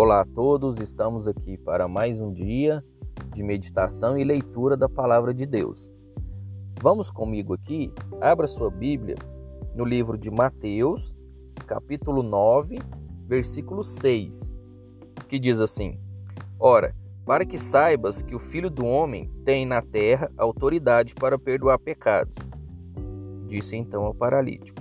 [0.00, 2.84] Olá a todos, estamos aqui para mais um dia
[3.34, 5.92] de meditação e leitura da palavra de Deus.
[6.80, 9.16] Vamos comigo aqui, abra sua Bíblia
[9.74, 11.16] no livro de Mateus,
[11.66, 12.78] capítulo 9,
[13.26, 14.56] versículo 6,
[15.26, 15.98] que diz assim:
[16.60, 16.94] Ora,
[17.26, 22.36] para que saibas que o Filho do Homem tem na terra autoridade para perdoar pecados,
[23.48, 24.80] disse então ao paralítico: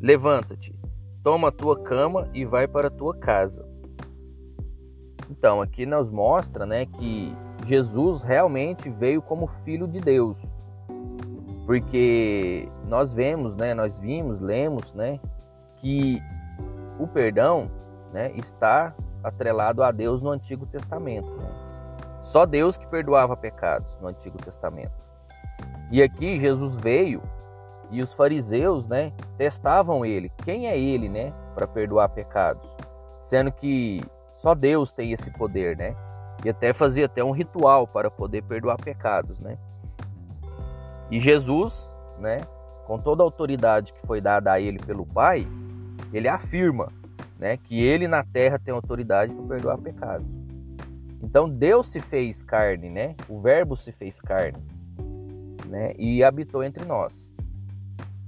[0.00, 0.74] Levanta-te,
[1.22, 3.68] toma a tua cama e vai para a tua casa.
[5.30, 7.34] Então, aqui nos mostra, né, que
[7.64, 10.36] Jesus realmente veio como filho de Deus.
[11.64, 15.20] Porque nós vemos, né, nós vimos, lemos, né,
[15.76, 16.20] que
[16.98, 17.70] o perdão,
[18.12, 21.48] né, está atrelado a Deus no Antigo Testamento, né?
[22.24, 24.92] Só Deus que perdoava pecados no Antigo Testamento.
[25.90, 27.22] E aqui Jesus veio
[27.90, 30.30] e os fariseus, né, testavam ele.
[30.44, 32.68] Quem é ele, né, para perdoar pecados?
[33.20, 34.00] Sendo que
[34.40, 35.94] só Deus tem esse poder, né?
[36.42, 39.58] E até fazia até um ritual para poder perdoar pecados, né?
[41.10, 42.40] E Jesus, né,
[42.86, 45.46] com toda a autoridade que foi dada a ele pelo Pai,
[46.10, 46.90] ele afirma,
[47.38, 50.26] né, que ele na terra tem autoridade para perdoar pecados.
[51.22, 53.14] Então Deus se fez carne, né?
[53.28, 54.58] O Verbo se fez carne,
[55.66, 55.92] né?
[55.98, 57.30] E habitou entre nós,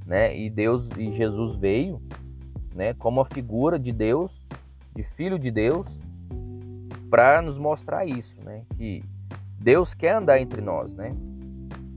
[0.04, 0.36] né?
[0.36, 2.02] E Deus e Jesus veio,
[2.74, 4.41] né, como a figura de Deus,
[4.94, 5.86] de filho de Deus,
[7.10, 8.62] para nos mostrar isso, né?
[8.76, 9.04] Que
[9.58, 11.14] Deus quer andar entre nós, né?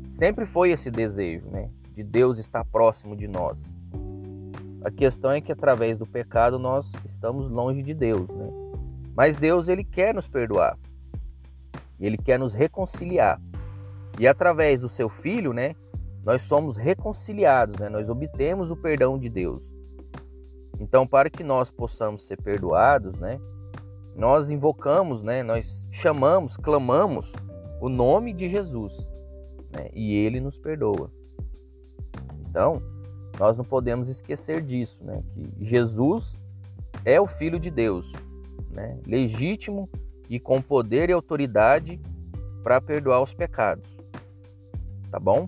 [0.07, 1.69] Sempre foi esse desejo, né?
[1.93, 3.73] De Deus estar próximo de nós.
[4.83, 8.49] A questão é que através do pecado nós estamos longe de Deus, né?
[9.15, 10.77] Mas Deus ele quer nos perdoar.
[11.99, 13.41] Ele quer nos reconciliar.
[14.19, 15.75] E através do seu filho, né,
[16.23, 17.89] nós somos reconciliados, né?
[17.89, 19.74] Nós obtemos o perdão de Deus.
[20.79, 23.39] Então, para que nós possamos ser perdoados, né,
[24.15, 27.33] nós invocamos, né, nós chamamos, clamamos
[27.81, 28.97] o nome de Jesus
[29.71, 31.11] né, e ele nos perdoa.
[32.49, 32.81] Então,
[33.37, 36.39] nós não podemos esquecer disso, né, que Jesus
[37.03, 38.13] é o Filho de Deus,
[38.71, 39.89] né, legítimo
[40.29, 41.99] e com poder e autoridade
[42.63, 43.87] para perdoar os pecados,
[45.11, 45.47] tá bom?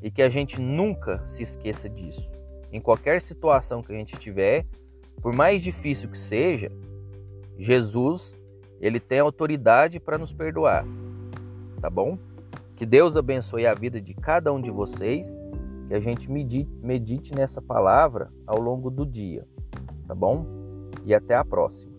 [0.00, 2.33] E que a gente nunca se esqueça disso.
[2.74, 4.66] Em qualquer situação que a gente tiver,
[5.22, 6.72] por mais difícil que seja,
[7.56, 8.36] Jesus,
[8.80, 10.84] ele tem autoridade para nos perdoar.
[11.80, 12.18] Tá bom?
[12.74, 15.38] Que Deus abençoe a vida de cada um de vocês,
[15.86, 19.46] que a gente medite, medite nessa palavra ao longo do dia.
[20.08, 20.44] Tá bom?
[21.04, 21.93] E até a próxima.